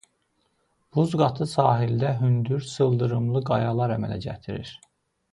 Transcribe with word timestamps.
Buz 0.95 1.11
qatı 1.21 1.47
sahildə 1.51 2.13
hündür 2.21 2.65
sıldırımlı 2.69 3.43
qayalar 3.53 3.93
əmələ 3.97 4.17
gətirir. 4.29 4.73